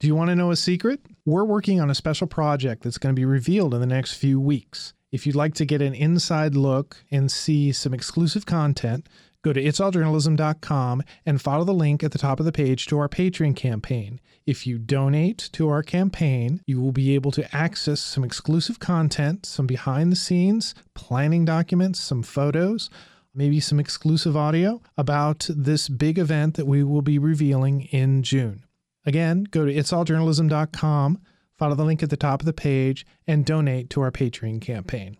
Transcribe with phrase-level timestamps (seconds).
[0.00, 1.00] Do you want to know a secret?
[1.26, 4.40] We're working on a special project that's going to be revealed in the next few
[4.40, 4.94] weeks.
[5.12, 9.10] If you'd like to get an inside look and see some exclusive content,
[9.42, 13.10] go to itsalljournalism.com and follow the link at the top of the page to our
[13.10, 14.20] Patreon campaign.
[14.46, 19.44] If you donate to our campaign, you will be able to access some exclusive content,
[19.44, 22.88] some behind the scenes planning documents, some photos,
[23.34, 28.64] maybe some exclusive audio about this big event that we will be revealing in June.
[29.06, 31.20] Again, go to itsalljournalism.com
[31.60, 35.18] follow the link at the top of the page, and donate to our Patreon campaign.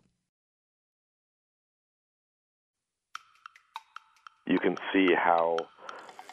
[4.47, 5.59] You can see how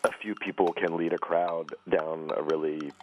[0.05, 2.93] a few people can lead a crowd down a really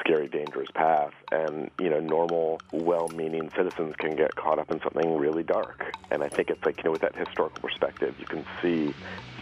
[0.00, 1.12] scary, dangerous path.
[1.30, 5.92] And, you know, normal, well meaning citizens can get caught up in something really dark.
[6.10, 8.94] And I think it's like, you know, with that historical perspective, you can see,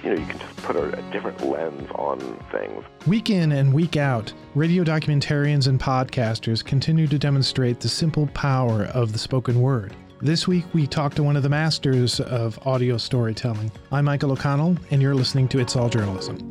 [0.02, 2.18] you know, you can just put a, a different lens on
[2.50, 2.84] things.
[3.06, 8.84] Week in and week out, radio documentarians and podcasters continue to demonstrate the simple power
[8.95, 9.95] of the spoken word.
[10.23, 13.73] This week, we talked to one of the masters of audio storytelling.
[13.90, 16.49] I'm Michael O'Connell, and you're listening to It's All Journalism.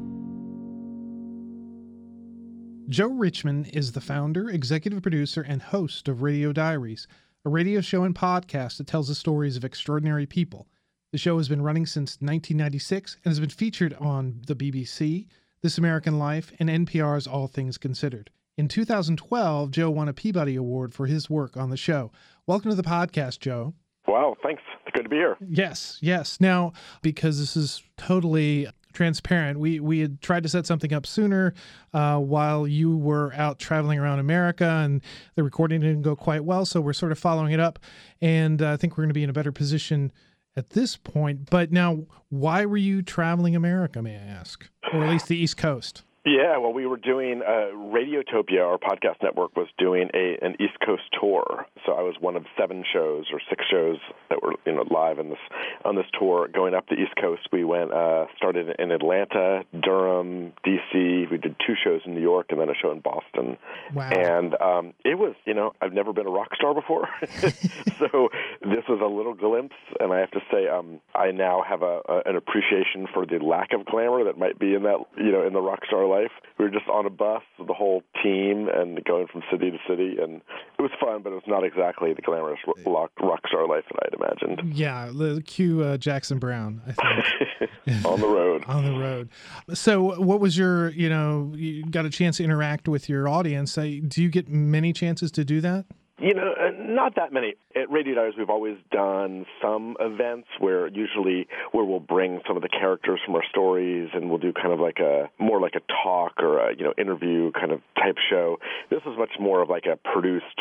[2.89, 7.07] Joe Richman is the founder, executive producer, and host of Radio Diaries,
[7.45, 10.67] a radio show and podcast that tells the stories of extraordinary people.
[11.11, 15.27] The show has been running since 1996 and has been featured on the BBC,
[15.61, 18.31] This American Life, and NPR's All Things Considered.
[18.57, 22.11] In 2012, Joe won a Peabody Award for his work on the show.
[22.47, 23.75] Welcome to the podcast, Joe.
[24.07, 24.63] Wow, thanks.
[24.87, 25.37] It's good to be here.
[25.47, 26.41] Yes, yes.
[26.41, 26.73] Now,
[27.03, 29.59] because this is totally transparent.
[29.59, 31.53] We we had tried to set something up sooner
[31.93, 35.01] uh, while you were out traveling around America, and
[35.35, 36.65] the recording didn't go quite well.
[36.65, 37.79] So we're sort of following it up,
[38.21, 40.11] and uh, I think we're going to be in a better position
[40.55, 41.49] at this point.
[41.49, 44.01] But now, why were you traveling America?
[44.01, 46.03] May I ask, or at least the East Coast?
[46.25, 50.77] Yeah, well, we were doing uh, Radiotopia, our podcast network, was doing a an East
[50.85, 51.65] Coast tour.
[51.85, 53.97] So I was one of seven shows or six shows
[54.29, 55.39] that were you know live in this
[55.85, 57.47] on this tour going up the East Coast.
[57.53, 61.27] We went uh, started in Atlanta, Durham, D.C.
[61.31, 63.57] We did two shows in New York and then a show in Boston.
[63.93, 64.09] Wow.
[64.09, 68.29] And um, it was you know I've never been a rock star before, so
[68.61, 69.75] this was a little glimpse.
[70.01, 73.39] And I have to say um, I now have a, a an appreciation for the
[73.43, 76.18] lack of glamour that might be in that you know in the rock star life
[76.21, 76.31] life.
[76.57, 79.77] We were just on a bus with the whole team and going from city to
[79.87, 80.41] city, and
[80.77, 83.99] it was fun, but it was not exactly the glamorous rock, rock star life that
[84.05, 84.75] I'd imagined.
[84.75, 86.81] Yeah, the cue uh, Jackson Browne.
[86.87, 88.05] I think.
[88.05, 88.63] on the road.
[88.67, 89.29] on the road.
[89.73, 93.75] So, what was your, you know, you got a chance to interact with your audience.
[93.75, 95.85] Do you get many chances to do that?
[96.19, 97.55] You know, uh, not that many.
[97.75, 102.63] At Radio Diaries, we've always done some events where usually where we'll bring some of
[102.63, 105.81] the characters from our stories and we'll do kind of like a more like a
[106.03, 108.57] talk or a you know interview kind of type show.
[108.89, 110.59] This is much more of like a produced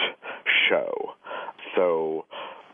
[0.69, 1.15] show.
[1.75, 2.27] So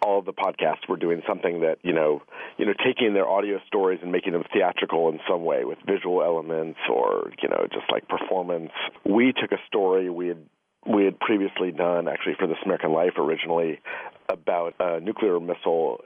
[0.04, 2.22] all the podcasts were doing something that you know
[2.58, 6.22] you know taking their audio stories and making them theatrical in some way with visual
[6.22, 8.70] elements or you know just like performance
[9.04, 10.38] we took a story we had
[10.86, 13.80] we had previously done, actually for This American Life originally,
[14.28, 16.00] about a nuclear missile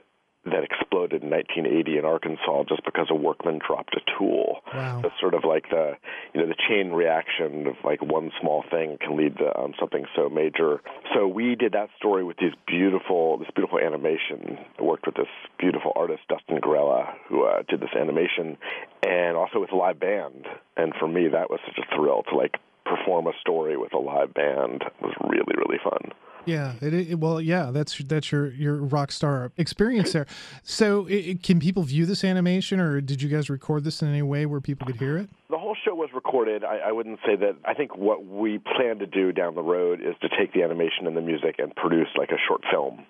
[0.45, 4.61] that exploded in 1980 in Arkansas just because a workman dropped a tool.
[4.73, 5.01] Wow.
[5.03, 5.97] It's sort of like the
[6.33, 10.05] you know the chain reaction of like one small thing can lead to um, something
[10.15, 10.81] so major.
[11.13, 14.57] So we did that story with these beautiful this beautiful animation.
[14.79, 15.27] I worked with this
[15.59, 18.57] beautiful artist Dustin Grella who uh, did this animation,
[19.05, 20.45] and also with a live band.
[20.77, 22.55] And for me, that was such a thrill to like
[22.89, 26.11] perform a story with a live band was really really fun.
[26.45, 30.25] Yeah, it, it, well, yeah, that's that's your your rock star experience there.
[30.63, 34.21] So, it, can people view this animation, or did you guys record this in any
[34.21, 35.29] way where people could hear it?
[35.49, 36.63] The whole show was recorded.
[36.63, 37.57] I, I wouldn't say that.
[37.65, 41.05] I think what we plan to do down the road is to take the animation
[41.05, 43.05] and the music and produce like a short film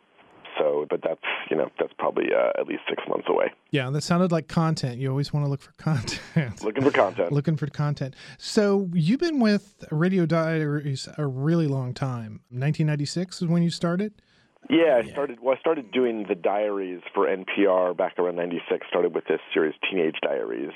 [0.59, 3.52] so, but that's you know that's probably uh, at least six months away.
[3.72, 5.00] Yeah, that sounded like content.
[5.00, 6.62] You always want to look for content.
[6.64, 7.31] Looking for content.
[7.31, 8.16] Looking for content.
[8.38, 12.42] So you've been with Radio Diaries a really long time.
[12.50, 14.13] 1996 is when you started.
[14.69, 15.39] Yeah, I started.
[15.42, 18.86] Well, I started doing the diaries for NPR back around '96.
[18.88, 20.74] Started with this series, Teenage Diaries,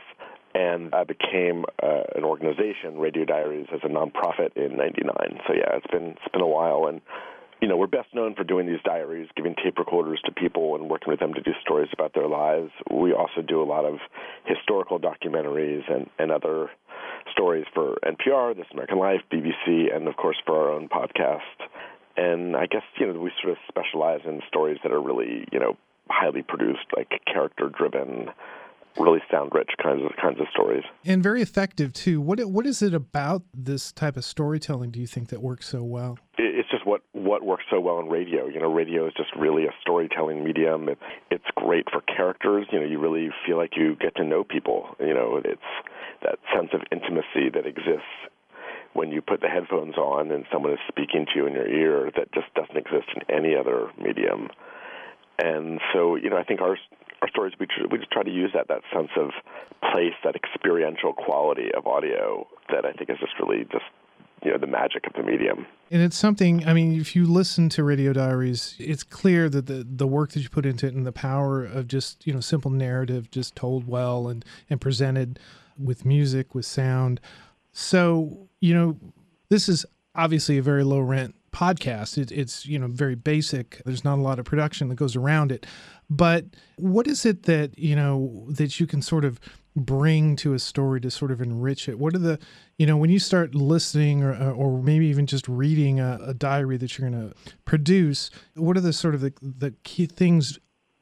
[0.55, 5.41] and I became uh, an organization, Radio Diaries, as a nonprofit in '99.
[5.45, 7.01] So yeah, it's been it's been a while, and
[7.63, 10.89] you know, we're best known for doing these diaries, giving tape recorders to people and
[10.89, 12.71] working with them to do stories about their lives.
[12.91, 13.99] We also do a lot of
[14.43, 16.69] historical documentaries and, and other
[17.31, 21.39] stories for NPR, This American Life, BBC, and of course for our own podcast.
[22.17, 25.59] And I guess, you know, we sort of specialize in stories that are really, you
[25.59, 25.77] know,
[26.09, 28.27] highly produced, like character driven,
[28.97, 30.83] really sound rich kinds of kinds of stories.
[31.05, 32.21] And very effective too.
[32.21, 35.83] What what is it about this type of storytelling do you think that works so
[35.83, 36.17] well?
[36.37, 38.47] It's just what what works so well in radio.
[38.47, 40.89] You know, radio is just really a storytelling medium.
[40.89, 40.99] It,
[41.31, 42.67] it's great for characters.
[42.71, 44.95] You know, you really feel like you get to know people.
[44.99, 45.61] You know, it's
[46.23, 48.29] that sense of intimacy that exists
[48.93, 52.11] when you put the headphones on and someone is speaking to you in your ear
[52.15, 54.49] that just doesn't exist in any other medium.
[55.39, 56.77] And so, you know, I think our
[57.23, 59.29] our stories we tr- we just try to use that that sense of
[59.91, 63.85] place, that experiential quality of audio that I think is just really just
[64.43, 65.65] you know the magic of the medium.
[65.89, 66.67] And it's something.
[66.67, 70.41] I mean, if you listen to Radio Diaries, it's clear that the the work that
[70.41, 73.87] you put into it and the power of just you know simple narrative, just told
[73.87, 75.39] well and and presented
[75.77, 77.21] with music, with sound.
[77.71, 78.97] So you know,
[79.47, 82.17] this is obviously a very low rent podcast.
[82.17, 83.81] It, it's you know very basic.
[83.85, 85.65] There's not a lot of production that goes around it.
[86.09, 86.45] But
[86.75, 89.39] what is it that you know that you can sort of
[89.75, 91.97] bring to a story to sort of enrich it?
[91.97, 92.39] What are the
[92.77, 96.33] you know when you start listening or uh, or maybe even just reading a, a
[96.33, 97.35] diary that you're going to
[97.65, 98.29] produce?
[98.55, 100.59] What are the sort of the, the key things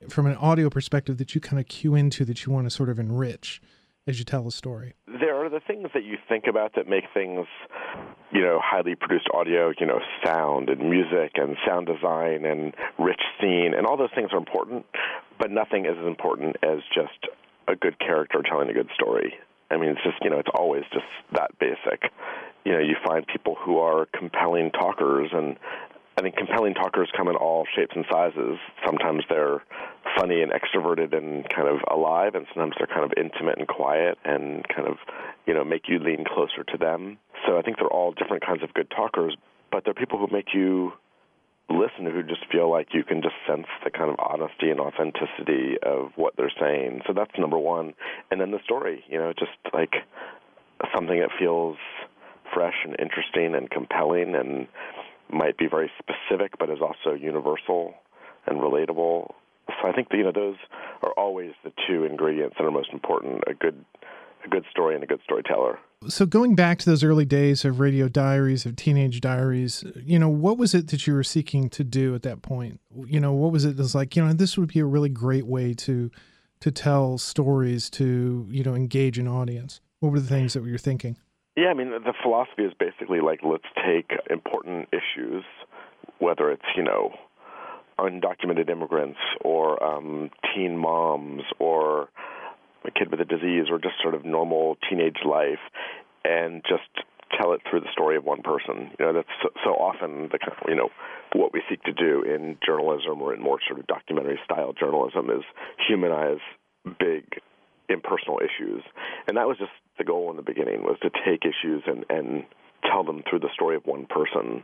[0.10, 2.90] from an audio perspective that you kind of cue into that you want to sort
[2.90, 3.62] of enrich?
[4.08, 4.94] As you tell a story?
[5.08, 7.46] There are the things that you think about that make things,
[8.32, 13.22] you know, highly produced audio, you know, sound and music and sound design and rich
[13.40, 14.86] scene, and all those things are important,
[15.40, 17.28] but nothing is as important as just
[17.68, 19.34] a good character telling a good story.
[19.70, 22.12] I mean, it's just, you know, it's always just that basic.
[22.66, 25.56] You know, you find people who are compelling talkers and
[26.22, 28.60] I think compelling talkers come in all shapes and sizes.
[28.86, 29.64] Sometimes they're
[30.16, 34.20] funny and extroverted and kind of alive, and sometimes they're kind of intimate and quiet
[34.24, 34.98] and kind of,
[35.48, 37.18] you know, make you lean closer to them.
[37.48, 39.36] So I think they're all different kinds of good talkers,
[39.72, 40.94] but they're people who make you
[41.72, 45.78] listen who just feel like you can just sense the kind of honesty and authenticity
[45.82, 47.02] of what they're saying.
[47.08, 47.96] So that's number one.
[48.30, 49.94] And then the story, you know, just like
[50.94, 51.78] something that feels
[52.54, 54.68] fresh and interesting and compelling and
[55.34, 57.94] might be very specific, but is also universal
[58.48, 59.34] and relatable.
[59.68, 60.58] So I think you know those
[61.04, 63.86] are always the two ingredients that are most important: a good
[64.46, 65.80] a good story and a good storyteller.
[66.08, 70.30] So going back to those early days of radio diaries, of teenage diaries, you know,
[70.30, 72.80] what was it that you were seeking to do at that point?
[73.06, 75.10] You know, what was it that was like, you know, this would be a really
[75.10, 76.10] great way to
[76.62, 79.80] to tell stories to, you know, engage an audience?
[80.00, 81.18] What were the things that you were thinking?
[81.62, 85.44] Yeah, I mean, the philosophy is basically like let's take important issues,
[86.18, 87.14] whether it's you know
[88.00, 92.10] undocumented immigrants or um, teen moms or
[92.84, 95.62] a kid with a disease or just sort of normal teenage life,
[96.26, 97.06] and just
[97.40, 98.90] tell it through the story of one person.
[98.98, 100.90] You know, that's so, so often the you know
[101.34, 105.30] what we seek to do in journalism or in more sort of documentary style journalism
[105.30, 105.44] is
[105.88, 106.42] humanize
[106.98, 107.40] big
[107.92, 108.84] impersonal issues,
[109.28, 112.46] and that was just the goal in the beginning was to take issues and and
[112.84, 114.64] tell them through the story of one person.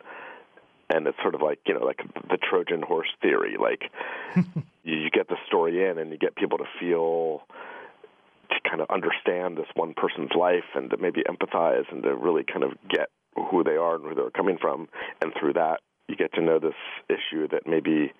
[0.89, 3.57] And it's sort of like you know, like the Trojan horse theory.
[3.59, 3.91] Like
[4.83, 7.43] you get the story in, and you get people to feel
[8.49, 12.43] to kind of understand this one person's life and to maybe empathize and to really
[12.43, 13.09] kind of get
[13.51, 14.87] who they are and where they're coming from.
[15.21, 16.77] And through that, you get to know this
[17.09, 18.13] issue that maybe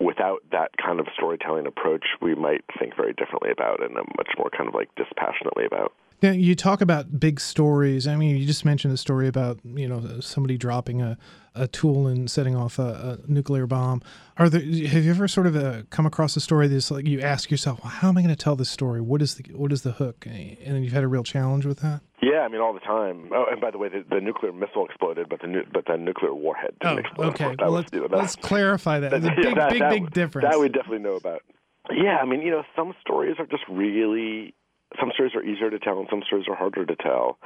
[0.00, 4.50] without that kind of storytelling approach, we might think very differently about and much more
[4.50, 5.92] kind of like dispassionately about.
[6.22, 8.06] Now, you talk about big stories.
[8.06, 11.18] I mean, you just mentioned a story about you know somebody dropping a,
[11.54, 14.00] a tool and setting off a, a nuclear bomb.
[14.38, 14.62] Are there?
[14.62, 17.82] Have you ever sort of uh, come across a story that's like you ask yourself,
[17.82, 19.02] well, how am I going to tell this story?
[19.02, 20.26] What is the what is the hook?
[20.26, 22.00] And you've had a real challenge with that.
[22.24, 23.28] Yeah, I mean all the time.
[23.32, 25.96] Oh, and by the way, the, the nuclear missile exploded, but the nu- but the
[25.96, 27.26] nuclear warhead didn't oh, explode.
[27.34, 29.10] Okay, well, let's, let's clarify that.
[29.10, 30.48] There's a big, that, big, that, big difference.
[30.50, 31.42] That we definitely know about.
[31.90, 34.54] Yeah, I mean, you know, some stories are just really
[34.98, 37.38] some stories are easier to tell and some stories are harder to tell.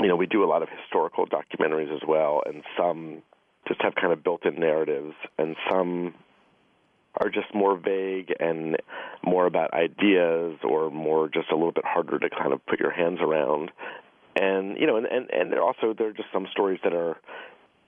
[0.00, 3.22] You know, we do a lot of historical documentaries as well, and some
[3.68, 6.14] just have kind of built in narratives, and some
[7.20, 8.76] are just more vague and
[9.22, 12.90] more about ideas or more just a little bit harder to kind of put your
[12.90, 13.70] hands around.
[14.36, 17.16] And you know, and and, and there also there are just some stories that are,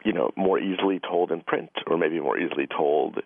[0.05, 3.19] you know, more easily told in print or maybe more easily told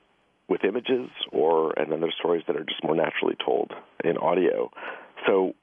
[0.49, 3.73] with images or and then there's stories that are just more naturally told
[4.05, 4.71] in audio.
[5.27, 5.55] So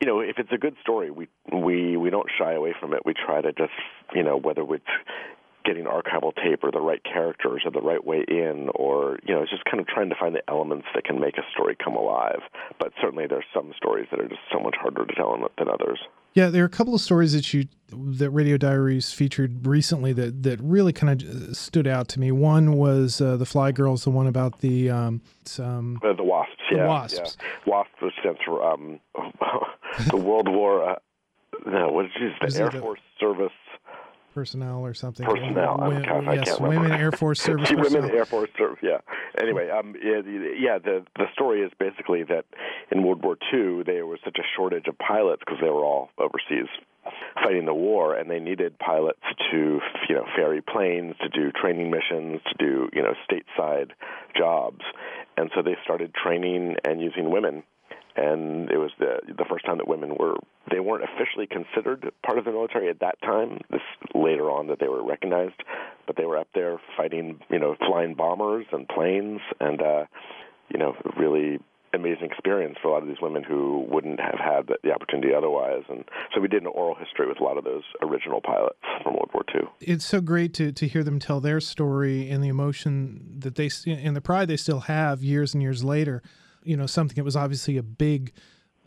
[0.00, 3.00] you know, if it's a good story, we we we don't shy away from it.
[3.04, 3.72] We try to just,
[4.14, 4.84] you know, whether it's
[5.64, 9.42] getting archival tape or the right characters or the right way in or you know
[9.42, 11.94] it's just kind of trying to find the elements that can make a story come
[11.94, 12.40] alive
[12.78, 16.00] but certainly there's some stories that are just so much harder to tell than others
[16.34, 20.42] yeah there are a couple of stories that you that radio diaries featured recently that
[20.42, 24.10] that really kind of stood out to me one was uh, the fly girls the
[24.10, 25.20] one about the um,
[25.58, 27.36] um uh, the wasps The yeah, WASPs.
[27.66, 27.72] Yeah.
[27.72, 29.00] WASP, which stands for um,
[30.10, 30.90] the World War.
[30.90, 30.94] Uh,
[31.66, 32.46] no, what did you say?
[32.46, 33.50] it Air the- Force Service
[34.34, 35.26] Personnel or something.
[35.26, 35.78] personnel.
[35.78, 38.10] Wo- I'm kind of- I yes, can't women Air Force Service Women.
[38.10, 38.78] Air Force Service.
[38.82, 38.98] Yeah.
[39.40, 40.78] Anyway, um, yeah, the- yeah.
[40.78, 42.44] The the story is basically that
[42.92, 46.10] in World War II there was such a shortage of pilots because they were all
[46.18, 46.68] overseas
[47.42, 49.20] fighting the war, and they needed pilots
[49.50, 53.90] to you know ferry planes, to do training missions, to do you know stateside
[54.36, 54.80] jobs,
[55.36, 57.62] and so they started training and using women
[58.16, 60.36] and it was the the first time that women were
[60.70, 63.60] they weren't officially considered part of the military at that time.
[63.70, 63.80] This
[64.14, 65.62] later on that they were recognized,
[66.06, 70.04] but they were up there fighting, you know, flying bombers and planes, and uh,
[70.68, 71.58] you know, really
[71.92, 75.82] amazing experience for a lot of these women who wouldn't have had the, opportunity otherwise.
[75.88, 79.14] And so we did an oral history with a lot of those original pilots from
[79.14, 79.62] World War II.
[79.80, 83.70] It's so great to to hear them tell their story and the emotion that they
[83.86, 86.22] and the pride they still have years and years later.
[86.62, 88.32] You know, something that was obviously a big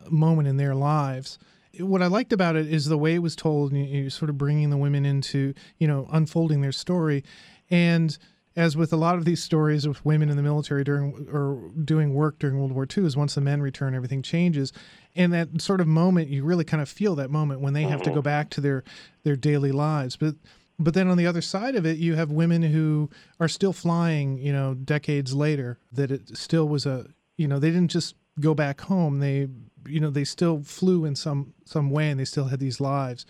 [0.09, 1.39] moment in their lives.
[1.79, 4.37] What I liked about it is the way it was told, and you, sort of
[4.37, 7.23] bringing the women into, you know, unfolding their story,
[7.69, 8.15] and
[8.55, 12.13] as with a lot of these stories with women in the military during or doing
[12.13, 14.71] work during World War II, is once the men return, everything changes,
[15.15, 18.03] and that sort of moment you really kind of feel that moment when they have
[18.03, 18.25] to go mm-hmm.
[18.25, 18.83] back to their
[19.23, 20.35] their daily lives, but.
[20.79, 24.39] But then on the other side of it, you have women who are still flying,
[24.39, 27.05] you know, decades later, that it still was a,
[27.43, 29.19] you know, they didn't just go back home.
[29.19, 29.50] They,
[29.85, 33.25] you know, they still flew in some some way and they still had these lives.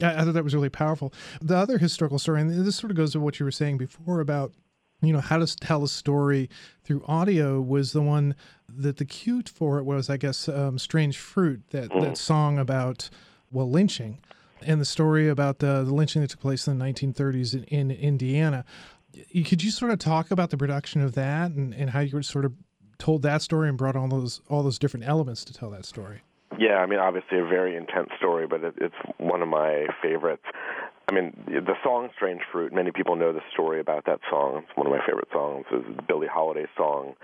[0.00, 1.12] I, I thought that was really powerful.
[1.42, 4.20] The other historical story, and this sort of goes to what you were saying before
[4.20, 4.52] about
[5.02, 6.48] you know how to tell a story
[6.84, 8.36] through audio was the one
[8.68, 13.10] that the cue for it was i guess um, strange fruit that that song about
[13.52, 14.18] well lynching
[14.62, 17.90] and the story about the, the lynching that took place in the 1930s in, in
[17.90, 18.64] indiana
[19.44, 22.22] could you sort of talk about the production of that and, and how you were
[22.22, 22.54] sort of
[22.98, 26.22] told that story and brought all those all those different elements to tell that story
[26.58, 30.44] Yeah, I mean, obviously a very intense story, but it, it's one of my favorites.
[31.08, 34.64] I mean, the song "Strange Fruit." Many people know the story about that song.
[34.64, 35.64] It's one of my favorite songs.
[35.70, 37.14] It's a Billie Holiday song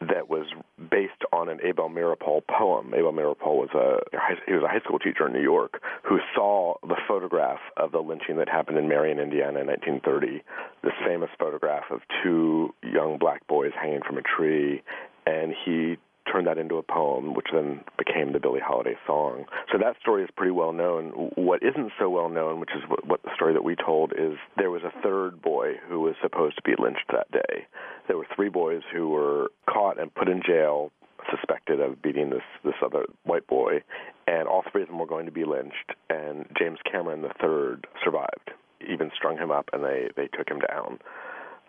[0.00, 0.46] that was
[0.90, 2.92] based on an Abel Meeropol poem.
[2.94, 4.00] Abel Meeropol was a
[4.46, 8.00] he was a high school teacher in New York who saw the photograph of the
[8.00, 10.42] lynching that happened in Marion, Indiana, in 1930.
[10.82, 14.82] This famous photograph of two young black boys hanging from a tree,
[15.26, 15.96] and he
[16.30, 19.44] turned that into a poem, which then became the Billie Holiday song.
[19.70, 21.10] So that story is pretty well known.
[21.34, 24.36] What isn't so well known, which is what, what the story that we told, is
[24.56, 27.66] there was a third boy who was supposed to be lynched that day.
[28.08, 30.92] There were three boys who were caught and put in jail,
[31.30, 33.82] suspected of beating this this other white boy,
[34.26, 35.92] and all three of them were going to be lynched.
[36.10, 38.50] And James Cameron, the third, survived.
[38.86, 40.98] Even strung him up, and they they took him down.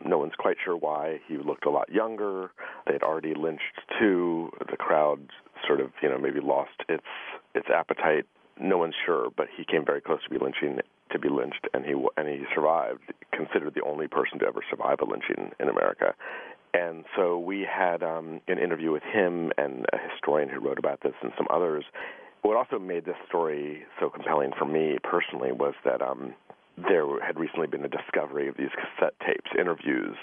[0.04, 1.20] No one's quite sure why.
[1.28, 2.52] He looked a lot younger.
[2.88, 4.52] They'd already lynched two.
[4.70, 5.20] The crowd
[5.66, 7.06] sort of, you know, maybe lost its
[7.54, 8.26] its appetite.
[8.60, 10.80] No one's sure, but he came very close to be lynching
[11.12, 13.14] to be lynched, and he and he survived.
[13.32, 16.14] Considered the only person to ever survive a lynching in America.
[16.74, 21.02] And so we had um, an interview with him and a historian who wrote about
[21.04, 21.86] this and some others.
[22.42, 26.34] What also made this story so compelling for me personally was that um,
[26.78, 30.18] there had recently been a discovery of these cassette tapes, interviews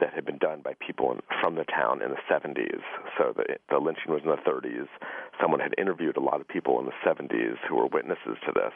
[0.00, 2.82] that had been done by people in, from the town in the 70s.
[3.16, 4.88] So the, the lynching was in the 30s.
[5.40, 8.72] Someone had interviewed a lot of people in the 70s who were witnesses to this,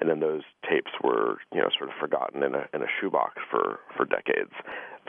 [0.00, 3.34] and then those tapes were, you know, sort of forgotten in a in a shoebox
[3.50, 4.52] for for decades.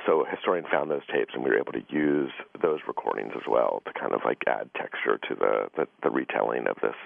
[0.06, 2.32] So a historian found those tapes, and we were able to use
[2.62, 6.66] those recordings as well to kind of like add texture to the the, the retelling
[6.68, 6.98] of this,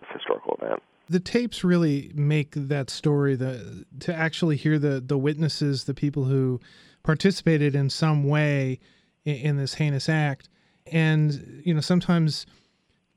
[0.00, 5.18] this historical event the tapes really make that story the to actually hear the the
[5.18, 6.60] witnesses the people who
[7.02, 8.78] participated in some way
[9.24, 10.48] in, in, this heinous act.
[10.90, 12.46] And you know sometimes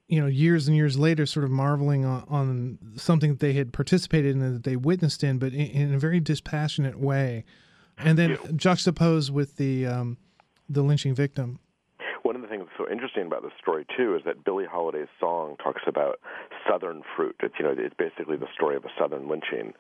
[0.08, 3.74] you know years and years later sort of marveling on, on something that they had
[3.74, 7.44] participated in that they witnessed in but in, in a very dispassionate way.
[7.98, 10.18] And then juxtaposed with the um,
[10.70, 11.60] the lynching victim
[12.24, 15.12] one of the things that's so interesting about this story too is that Billie Holiday's
[15.20, 16.20] song talks about
[16.70, 17.36] Southern fruit.
[17.42, 19.74] It's you know it's basically the story of a Southern lynching,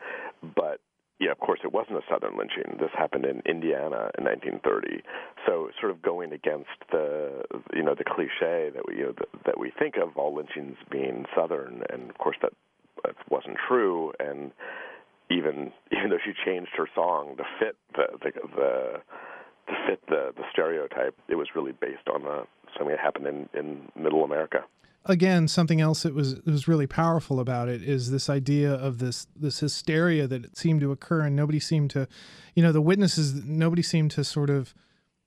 [0.55, 0.79] but
[1.19, 2.77] yeah, of course it wasn't a Southern lynching.
[2.79, 5.03] This happened in Indiana in 1930.
[5.45, 7.43] So sort of going against the
[7.73, 9.13] you know the cliche that we you know,
[9.45, 12.53] that we think of all lynchings being Southern, and of course that
[13.03, 14.13] that wasn't true.
[14.19, 14.51] And
[15.29, 19.01] even even though she changed her song to fit the the, the
[19.67, 21.15] to fit the the stereotype.
[21.27, 22.43] It was really based on uh,
[22.77, 24.63] something that happened in, in Middle America.
[25.05, 29.27] Again, something else that was was really powerful about it is this idea of this
[29.35, 32.07] this hysteria that seemed to occur, and nobody seemed to,
[32.55, 33.33] you know, the witnesses.
[33.33, 34.73] Nobody seemed to sort of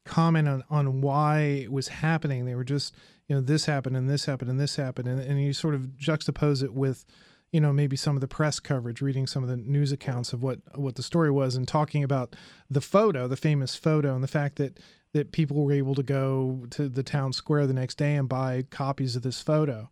[0.05, 2.45] comment on on why it was happening.
[2.45, 2.95] They were just,
[3.27, 5.83] you know this happened and this happened and this happened and, and you sort of
[5.99, 7.05] juxtapose it with
[7.55, 10.43] you know maybe some of the press coverage reading some of the news accounts of
[10.43, 12.35] what what the story was and talking about
[12.69, 14.81] the photo the famous photo and the fact that
[15.13, 18.65] that people were able to go to the town square the next day and buy
[18.71, 19.89] copies of this photo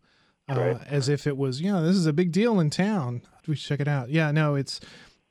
[0.49, 0.77] uh, Right.
[0.87, 3.69] as if it was you know this is a big deal in town we should
[3.69, 4.81] check it out yeah no it's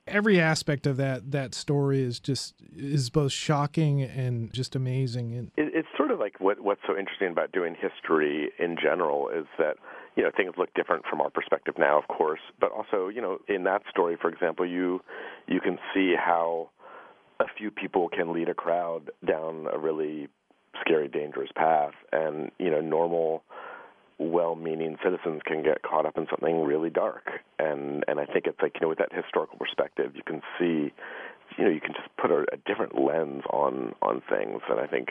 [0.07, 5.51] every aspect of that that story is just is both shocking and just amazing and
[5.55, 9.45] it, it's sort of like what what's so interesting about doing history in general is
[9.59, 9.77] that
[10.15, 13.39] you know things look different from our perspective now, of course, but also you know
[13.47, 15.01] in that story, for example, you
[15.47, 16.69] you can see how
[17.39, 20.27] a few people can lead a crowd down a really
[20.81, 23.43] scary, dangerous path, and you know normal
[24.19, 27.29] well-meaning citizens can get caught up in something really dark.
[27.59, 30.93] And and I think it's like you know with that historical perspective you can see
[31.57, 34.61] you know you can just put a, a different lens on on things.
[34.69, 35.09] And I think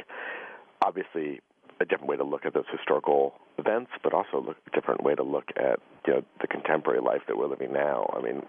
[0.84, 1.40] obviously
[1.80, 5.22] a different way to look at those historical events, but also a different way to
[5.22, 8.10] look at you know the contemporary life that we're living now.
[8.16, 8.42] I mean,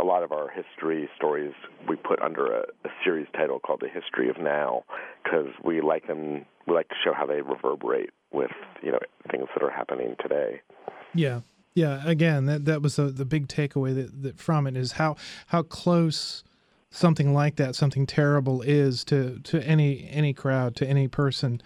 [0.00, 1.52] a lot of our history stories
[1.88, 4.84] we put under a, a series title called "The History of Now"
[5.22, 6.44] because we like them.
[6.66, 10.60] We like to show how they reverberate with you know things that are happening today.
[11.14, 11.40] Yeah,
[11.74, 12.02] yeah.
[12.06, 15.62] Again, that that was the the big takeaway that, that from it is how how
[15.62, 16.44] close
[16.90, 21.60] something like that, something terrible, is to to any any crowd, to any person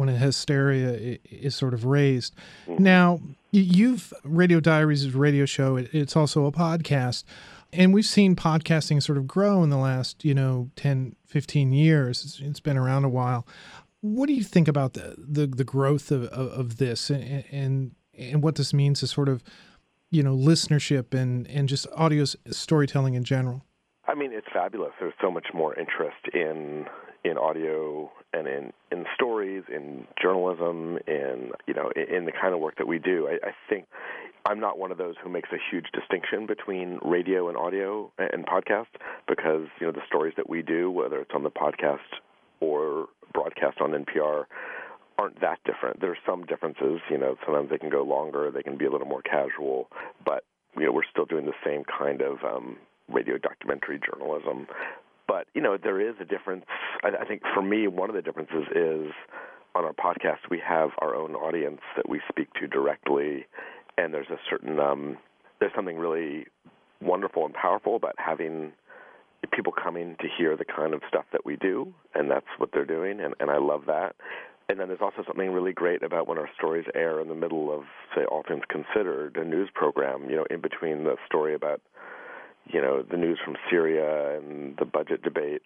[0.00, 2.34] when a hysteria is sort of raised.
[2.66, 2.82] Mm-hmm.
[2.82, 3.20] Now,
[3.52, 5.76] you've Radio Diaries is a radio show.
[5.76, 7.24] It's also a podcast.
[7.72, 12.24] And we've seen podcasting sort of grow in the last, you know, 10, 15 years.
[12.24, 13.46] It's, it's been around a while.
[14.00, 17.90] What do you think about the the, the growth of, of, of this and, and
[18.18, 19.42] and what this means to sort of,
[20.10, 23.66] you know, listenership and and just audio storytelling in general?
[24.08, 24.92] I mean, it's fabulous.
[24.98, 26.86] There's so much more interest in
[27.24, 32.54] in audio and in in stories, in journalism, in you know, in, in the kind
[32.54, 33.28] of work that we do.
[33.28, 33.86] I, I think
[34.46, 38.46] I'm not one of those who makes a huge distinction between radio and audio and
[38.46, 38.86] podcast
[39.28, 41.98] because you know the stories that we do, whether it's on the podcast
[42.60, 44.44] or broadcast on NPR,
[45.18, 46.00] aren't that different.
[46.00, 47.00] There are some differences.
[47.10, 49.88] You know, sometimes they can go longer, they can be a little more casual,
[50.24, 50.44] but
[50.76, 52.76] you know, we're still doing the same kind of um,
[53.08, 54.66] radio documentary journalism.
[55.30, 56.64] But you know, there is a difference.
[57.04, 59.12] I, I think for me, one of the differences is
[59.76, 63.46] on our podcast we have our own audience that we speak to directly,
[63.96, 65.18] and there's a certain um,
[65.60, 66.46] there's something really
[67.00, 68.72] wonderful and powerful about having
[69.52, 72.84] people coming to hear the kind of stuff that we do, and that's what they're
[72.84, 74.16] doing, and, and I love that.
[74.68, 77.72] And then there's also something really great about when our stories air in the middle
[77.72, 77.84] of,
[78.16, 81.80] say, All Things Considered, a news program, you know, in between the story about,
[82.66, 85.62] you know, the news from Syria and the budget debate,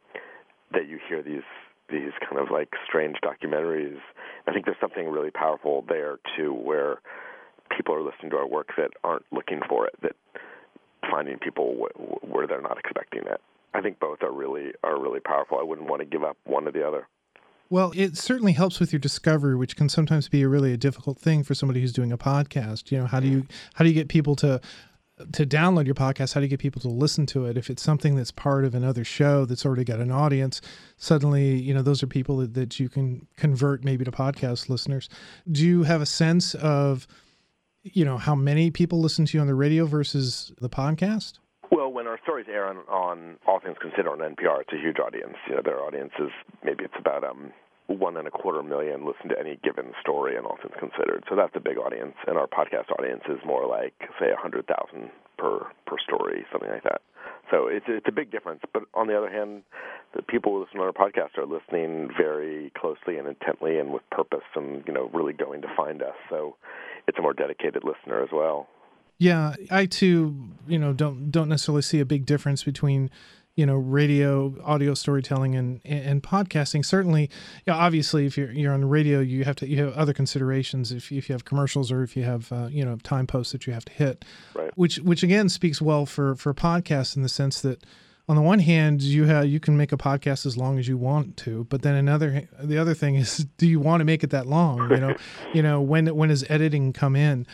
[0.72, 1.42] that you hear these
[1.90, 3.98] these kind of like strange documentaries.
[4.46, 7.00] I think there's something really powerful there too, where
[7.76, 10.16] people are listening to our work that aren't looking for it, that
[11.10, 13.40] finding people wh- where they're not expecting it.
[13.74, 15.58] I think both are really are really powerful.
[15.58, 17.08] I wouldn't want to give up one or the other.
[17.70, 21.18] Well, it certainly helps with your discovery, which can sometimes be a really a difficult
[21.18, 22.90] thing for somebody who's doing a podcast.
[22.92, 23.32] You know, how do mm.
[23.32, 24.60] you how do you get people to
[25.32, 26.34] to download your podcast?
[26.34, 27.56] How do you get people to listen to it?
[27.56, 30.60] If it's something that's part of another show that's already got an audience,
[30.96, 35.08] suddenly, you know, those are people that, that you can convert maybe to podcast listeners.
[35.50, 37.06] Do you have a sense of,
[37.82, 41.38] you know, how many people listen to you on the radio versus the podcast?
[41.70, 44.98] Well, when our stories air on, on All Things Considered on NPR, it's a huge
[44.98, 45.36] audience.
[45.48, 46.30] You know, their audience is
[46.62, 47.52] maybe it's about um
[47.86, 51.24] one and a quarter million listen to any given story and All Things Considered.
[51.28, 54.66] So that's a big audience, and our podcast audience is more like say a hundred
[54.66, 57.02] thousand per per story, something like that.
[57.50, 58.60] So it's it's a big difference.
[58.72, 59.62] But on the other hand,
[60.14, 64.02] the people who listen to our podcast are listening very closely and intently and with
[64.10, 66.16] purpose, and you know, really going to find us.
[66.30, 66.56] So
[67.06, 68.68] it's a more dedicated listener as well.
[69.18, 70.34] Yeah, I too,
[70.66, 73.10] you know, don't don't necessarily see a big difference between,
[73.56, 76.84] you know, radio, audio storytelling, and and podcasting.
[76.84, 77.30] Certainly,
[77.66, 80.90] yeah, obviously, if you're you're on the radio, you have to you have other considerations.
[80.92, 83.66] If if you have commercials or if you have uh, you know time posts that
[83.66, 84.70] you have to hit, Right.
[84.76, 87.84] which which again speaks well for for podcasts in the sense that.
[88.26, 90.96] On the one hand, you have you can make a podcast as long as you
[90.96, 94.30] want to, but then another the other thing is, do you want to make it
[94.30, 94.90] that long?
[94.90, 95.14] You know,
[95.52, 97.46] you know when when does editing come in?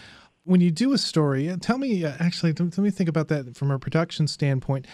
[0.44, 3.72] when you do a story, tell me uh, actually, let me think about that from
[3.72, 4.86] a production standpoint.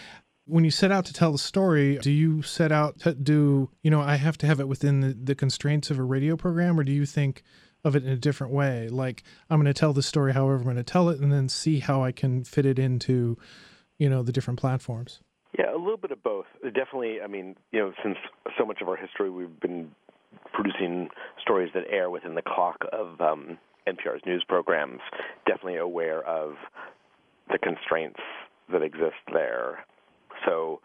[0.47, 3.91] When you set out to tell the story, do you set out to do, you
[3.91, 6.83] know, I have to have it within the, the constraints of a radio program, or
[6.83, 7.43] do you think
[7.83, 8.87] of it in a different way?
[8.87, 11.49] Like, I'm going to tell the story however I'm going to tell it and then
[11.49, 13.37] see how I can fit it into,
[13.97, 15.19] you know, the different platforms?
[15.57, 16.45] Yeah, a little bit of both.
[16.63, 18.17] Definitely, I mean, you know, since
[18.57, 19.91] so much of our history we've been
[20.53, 21.09] producing
[21.41, 23.57] stories that air within the clock of um,
[23.87, 24.99] NPR's news programs,
[25.45, 26.55] definitely aware of
[27.49, 28.19] the constraints
[28.71, 29.85] that exist there.
[30.45, 30.81] So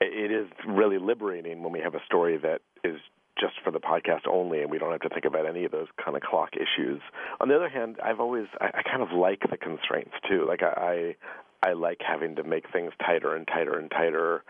[0.00, 3.00] it is really liberating when we have a story that is
[3.38, 5.88] just for the podcast only, and we don't have to think about any of those
[6.02, 7.00] kind of clock issues.
[7.40, 10.46] On the other hand, I've always I, I kind of like the constraints too.
[10.46, 11.14] Like I,
[11.62, 14.42] I I like having to make things tighter and tighter and tighter.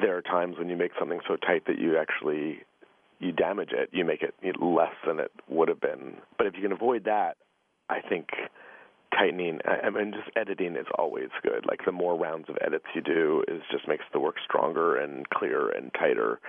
[0.00, 2.60] There are times when you make something so tight that you actually
[3.18, 6.18] you damage it, you make it less than it would have been.
[6.36, 7.36] But if you can avoid that,
[7.88, 8.28] I think
[9.16, 11.64] tightening uh, I mean just editing is always good.
[11.66, 15.28] Like the more rounds of edits you do is just makes the work stronger and
[15.30, 16.40] clearer and tighter.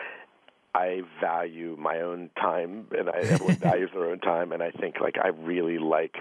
[0.76, 5.00] I value my own time and I everyone values their own time and I think
[5.02, 6.16] like I really like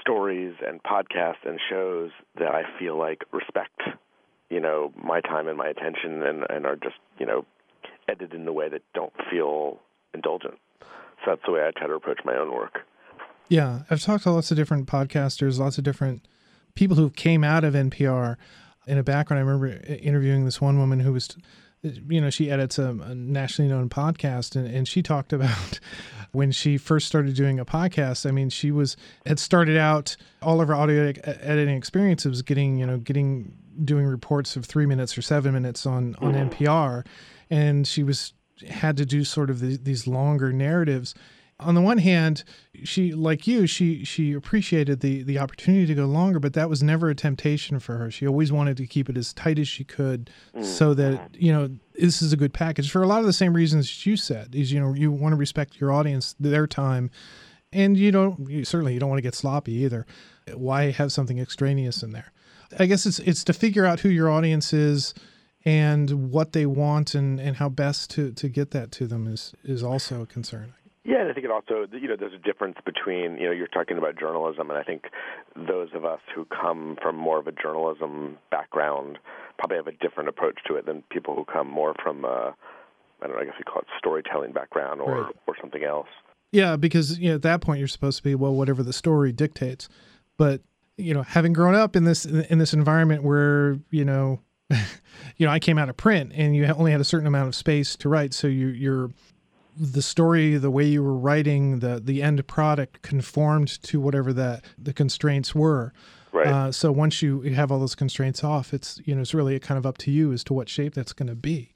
[0.00, 3.80] stories and podcasts and shows that I feel like respect,
[4.48, 7.44] you know, my time and my attention and, and are just, you know,
[8.08, 9.78] edited in a way that don't feel
[10.14, 10.54] indulgent.
[10.80, 12.80] So that's the way I try to approach my own work.
[13.50, 16.28] Yeah, I've talked to lots of different podcasters, lots of different
[16.76, 18.36] people who came out of NPR.
[18.86, 21.36] In a background, I remember interviewing this one woman who was,
[21.82, 25.80] you know, she edits a, a nationally known podcast, and, and she talked about
[26.30, 28.24] when she first started doing a podcast.
[28.24, 32.78] I mean, she was had started out all of her audio editing experience was getting,
[32.78, 33.52] you know, getting
[33.84, 37.04] doing reports of three minutes or seven minutes on on NPR,
[37.50, 38.32] and she was
[38.68, 41.16] had to do sort of the, these longer narratives
[41.60, 42.44] on the one hand,
[42.84, 46.82] she like you, she she appreciated the the opportunity to go longer, but that was
[46.82, 48.10] never a temptation for her.
[48.10, 50.64] She always wanted to keep it as tight as she could, mm.
[50.64, 53.54] so that you know this is a good package for a lot of the same
[53.54, 54.54] reasons you said.
[54.54, 57.10] Is you know you want to respect your audience, their time,
[57.72, 60.06] and you don't you, certainly you don't want to get sloppy either.
[60.54, 62.32] Why have something extraneous in there?
[62.78, 65.14] I guess it's it's to figure out who your audience is
[65.64, 69.54] and what they want and, and how best to, to get that to them is
[69.64, 70.74] is also a concern.
[71.04, 73.68] Yeah, and I think it also, you know, there's a difference between, you know, you're
[73.68, 75.04] talking about journalism, and I think
[75.56, 79.18] those of us who come from more of a journalism background
[79.58, 82.52] probably have a different approach to it than people who come more from, uh, I
[83.22, 85.34] don't know, I guess we call it storytelling background or, right.
[85.46, 86.08] or something else.
[86.52, 89.32] Yeah, because you know, at that point you're supposed to be well, whatever the story
[89.32, 89.88] dictates.
[90.36, 90.62] But
[90.96, 94.40] you know, having grown up in this in this environment where you know,
[95.36, 97.54] you know, I came out of print, and you only had a certain amount of
[97.54, 99.10] space to write, so you, you're
[99.80, 104.64] the story, the way you were writing, the the end product conformed to whatever that
[104.76, 105.92] the constraints were.
[106.32, 106.46] Right.
[106.46, 109.78] Uh, so once you have all those constraints off, it's you know it's really kind
[109.78, 111.72] of up to you as to what shape that's going to be,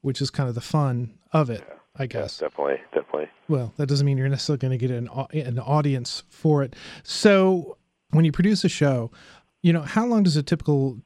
[0.00, 1.74] which is kind of the fun of it, yeah.
[1.96, 2.40] I guess.
[2.40, 3.28] Yeah, definitely, definitely.
[3.48, 6.74] Well, that doesn't mean you're necessarily going to get an an audience for it.
[7.04, 7.78] So
[8.10, 9.12] when you produce a show,
[9.62, 11.00] you know how long does a typical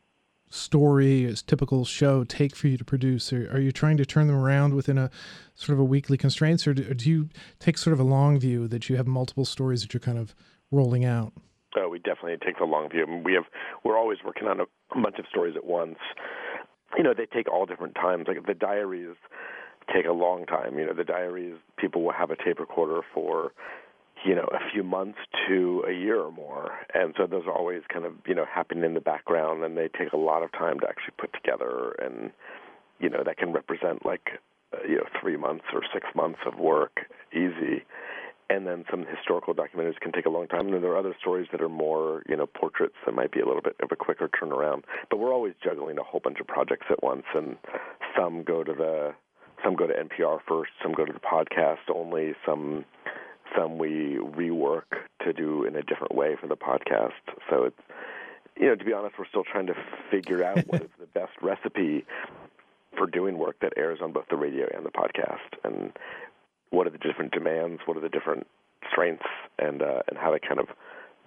[0.52, 3.32] story, as typical show take for you to produce?
[3.32, 5.10] Are you trying to turn them around within a
[5.54, 8.38] sort of a weekly constraints, or do, or do you take sort of a long
[8.38, 10.34] view that you have multiple stories that you're kind of
[10.70, 11.32] rolling out?
[11.76, 13.06] Oh, we definitely take the long view.
[13.24, 13.44] We have
[13.82, 15.98] we're always working on a bunch of stories at once.
[16.96, 18.26] You know, they take all different times.
[18.28, 19.16] Like the diaries
[19.92, 20.78] take a long time.
[20.78, 23.52] You know, the diaries people will have a tape recorder for
[24.24, 26.70] you know, a few months to a year or more.
[26.94, 29.88] And so those are always kind of, you know, happening in the background and they
[29.88, 32.30] take a lot of time to actually put together and,
[33.00, 34.40] you know, that can represent like,
[34.72, 37.00] uh, you know, three months or six months of work
[37.32, 37.84] easy.
[38.48, 40.66] And then some historical documentaries can take a long time.
[40.66, 43.40] And then there are other stories that are more, you know, portraits that might be
[43.40, 44.82] a little bit of a quicker turnaround.
[45.10, 47.56] But we're always juggling a whole bunch of projects at once, and
[48.16, 49.14] some go to the,
[49.64, 52.84] some go to NPR first, some go to the podcast only, some
[53.56, 54.84] some we rework
[55.24, 57.12] to do in a different way for the podcast.
[57.50, 57.80] So it's
[58.56, 59.74] you know, to be honest, we're still trying to
[60.10, 62.04] figure out what is the best recipe
[62.96, 65.92] for doing work that airs on both the radio and the podcast, and
[66.70, 68.46] what are the different demands, what are the different
[68.90, 69.26] strengths,
[69.58, 70.66] and uh, and how to kind of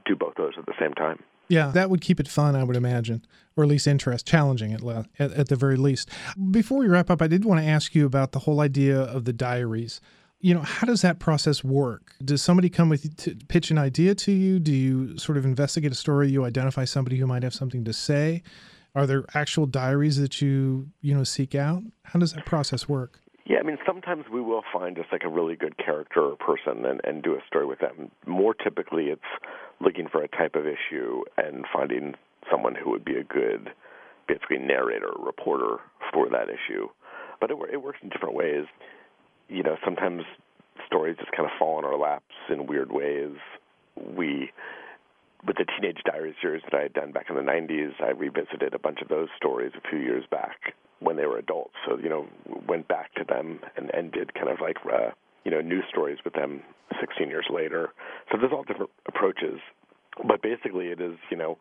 [0.05, 1.23] do both those at the same time.
[1.47, 3.23] Yeah, that would keep it fun, I would imagine,
[3.55, 4.81] or at least interest, challenging at,
[5.19, 6.09] at, at the very least.
[6.49, 9.25] Before we wrap up, I did want to ask you about the whole idea of
[9.25, 10.01] the diaries
[10.45, 12.13] you know how does that process work?
[12.23, 14.59] Does somebody come with you to pitch an idea to you?
[14.59, 16.29] Do you sort of investigate a story?
[16.29, 18.43] You identify somebody who might have something to say?
[18.93, 21.81] Are there actual diaries that you you know seek out?
[22.03, 23.21] How does that process work?
[23.47, 26.85] Yeah, I mean, sometimes we will find just like a really good character or person
[26.85, 28.11] and, and do a story with them.
[28.27, 29.31] More typically, it's
[29.81, 32.13] looking for a type of issue and finding
[32.51, 33.71] someone who would be a good,
[34.27, 35.77] basically, narrator or reporter
[36.13, 36.87] for that issue.
[37.41, 38.65] But it, it works in different ways
[39.49, 40.23] you know, sometimes
[40.85, 43.35] stories just kind of fall in our laps in weird ways.
[43.95, 44.51] We,
[45.45, 48.73] with the Teenage Diary series that I had done back in the 90s, I revisited
[48.73, 51.75] a bunch of those stories a few years back when they were adults.
[51.87, 52.27] So, you know,
[52.67, 55.11] went back to them and, and did kind of like, uh,
[55.43, 56.61] you know, news stories with them
[56.99, 57.89] 16 years later.
[58.31, 59.59] So there's all different approaches,
[60.27, 61.57] but basically it is you know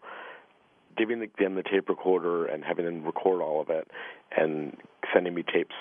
[0.96, 3.88] giving them the tape recorder and having them record all of it
[4.36, 4.76] and
[5.12, 5.74] sending me tapes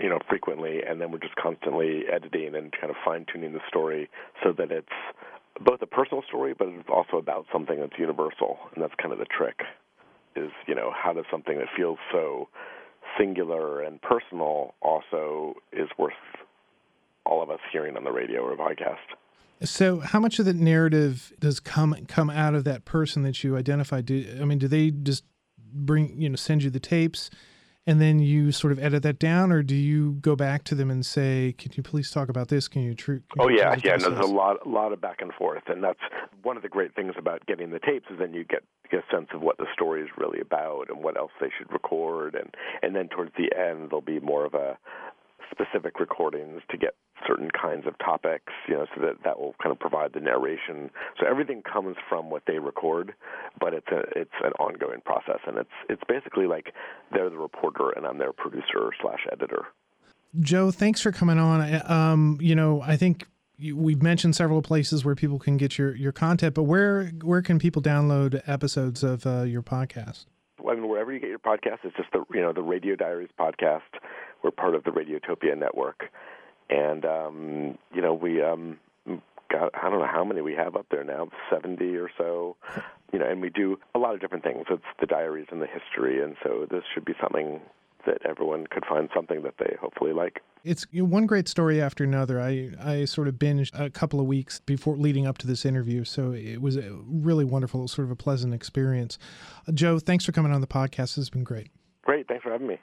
[0.00, 3.60] you know frequently and then we're just constantly editing and kind of fine tuning the
[3.68, 4.08] story
[4.42, 4.86] so that it's
[5.64, 9.18] both a personal story but it's also about something that's universal and that's kind of
[9.18, 9.60] the trick
[10.36, 12.48] is you know how does something that feels so
[13.18, 16.12] singular and personal also is worth
[17.24, 18.96] all of us hearing on the radio or podcast
[19.64, 23.56] so, how much of the narrative does come come out of that person that you
[23.56, 24.00] identify?
[24.00, 25.24] Do I mean, do they just
[25.72, 27.28] bring you know send you the tapes,
[27.88, 30.90] and then you sort of edit that down, or do you go back to them
[30.90, 32.68] and say, "Can you please talk about this?
[32.68, 33.96] Can you?" Tr- can oh yeah, yeah.
[33.96, 35.98] No, there's a lot, a lot of back and forth, and that's
[36.42, 39.16] one of the great things about getting the tapes is then you get, get a
[39.16, 42.54] sense of what the story is really about and what else they should record, and
[42.82, 44.76] and then towards the end there'll be more of a
[45.50, 46.94] specific recordings to get
[47.26, 50.90] certain kinds of topics, you know, so that that will kind of provide the narration.
[51.20, 53.14] So everything comes from what they record,
[53.60, 56.72] but it's a it's an ongoing process, and it's it's basically like
[57.12, 59.66] they're the reporter and I'm their producer slash editor.
[60.40, 61.90] Joe, thanks for coming on.
[61.90, 63.26] Um, you know, I think
[63.74, 67.58] we've mentioned several places where people can get your your content, but where where can
[67.58, 70.26] people download episodes of uh, your podcast?
[70.68, 73.30] I mean, wherever you get your podcast, it's just the you know the Radio Diaries
[73.38, 73.80] podcast.
[74.42, 76.04] We're part of the Radiotopia network,
[76.70, 78.78] and um, you know we um,
[79.50, 82.56] got I don't know how many we have up there now, seventy or so.
[83.10, 84.66] You know, and we do a lot of different things.
[84.68, 87.58] It's the diaries and the history, and so this should be something
[88.04, 90.42] that everyone could find something that they hopefully like.
[90.62, 92.38] It's one great story after another.
[92.38, 96.04] I I sort of binged a couple of weeks before leading up to this interview,
[96.04, 99.18] so it was a really wonderful, sort of a pleasant experience.
[99.72, 100.96] Joe, thanks for coming on the podcast.
[100.96, 101.70] This has been great.
[102.02, 102.78] Great, thanks for having me.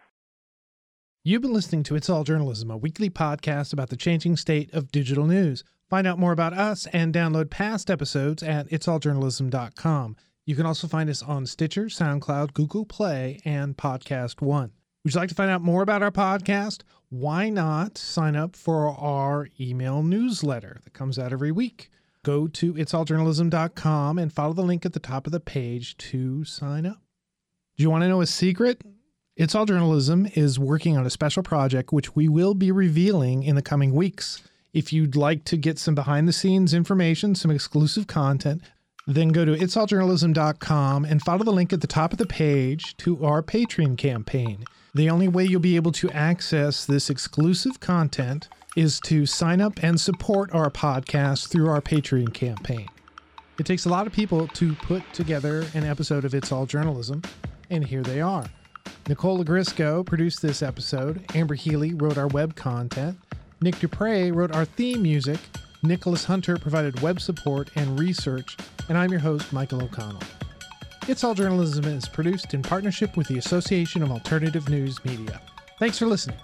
[1.27, 4.91] You've been listening to It's All Journalism, a weekly podcast about the changing state of
[4.91, 5.63] digital news.
[5.89, 10.17] Find out more about us and download past episodes at itsalljournalism.com.
[10.45, 14.71] You can also find us on Stitcher, SoundCloud, Google Play, and Podcast One.
[15.03, 16.83] Would you like to find out more about our podcast?
[17.09, 21.89] Why not sign up for our email newsletter that comes out every week?
[22.23, 26.85] Go to itsalljournalism.com and follow the link at the top of the page to sign
[26.85, 27.01] up.
[27.77, 28.83] Do you want to know a secret?
[29.37, 33.57] It's All Journalism is working on a special project which we will be revealing in
[33.57, 34.41] the coming weeks.
[34.71, 38.61] If you'd like to get some behind the scenes information, some exclusive content,
[39.05, 43.25] then go to itsalljournalism.com and follow the link at the top of the page to
[43.25, 44.63] our Patreon campaign.
[44.93, 49.83] The only way you'll be able to access this exclusive content is to sign up
[49.83, 52.87] and support our podcast through our Patreon campaign.
[53.59, 57.21] It takes a lot of people to put together an episode of It's All Journalism,
[57.69, 58.45] and here they are.
[59.07, 61.23] Nicole Grisco produced this episode.
[61.35, 63.17] Amber Healy wrote our web content.
[63.61, 65.39] Nick Dupre wrote our theme music.
[65.83, 68.57] Nicholas Hunter provided web support and research.
[68.89, 70.23] And I'm your host, Michael O'Connell.
[71.07, 75.39] It's All Journalism is produced in partnership with the Association of Alternative News Media.
[75.77, 76.37] Thanks for listening.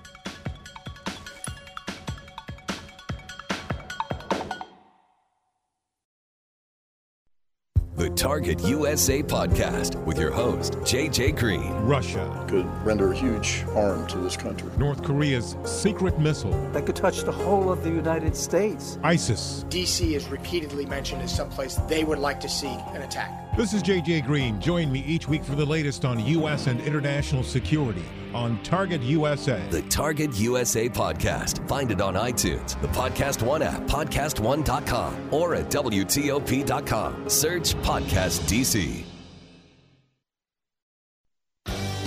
[8.31, 11.69] Target USA podcast with your host, JJ Green.
[11.81, 14.71] Russia could render huge harm to this country.
[14.77, 18.97] North Korea's secret missile that could touch the whole of the United States.
[19.03, 19.65] ISIS.
[19.67, 23.50] DC is repeatedly mentioned as someplace they would like to see an attack.
[23.57, 24.61] This is JJ Green.
[24.61, 26.67] Join me each week for the latest on U.S.
[26.67, 29.61] and international security on Target USA.
[29.69, 31.67] The Target USA podcast.
[31.67, 37.29] Find it on iTunes, the Podcast One app, podcastone.com, or at WTOP.com.
[37.29, 39.03] Search Podcast DC.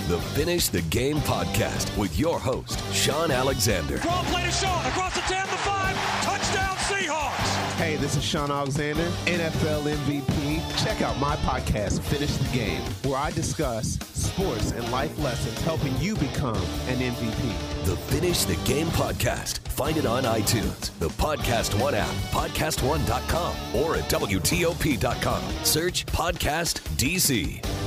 [0.07, 3.97] The Finish the Game podcast with your host, Shaun Alexander.
[3.97, 7.54] Draw play to Shaun across the 10, the 5, touchdown Seahawks.
[7.77, 10.83] Hey, this is Shaun Alexander, NFL MVP.
[10.85, 15.95] Check out my podcast, Finish the Game, where I discuss sports and life lessons helping
[15.97, 16.55] you become
[16.87, 17.85] an MVP.
[17.85, 19.59] The Finish the Game podcast.
[19.67, 25.65] Find it on iTunes, the Podcast One app, podcastone.com, or at WTOP.com.
[25.65, 27.84] Search Podcast DC.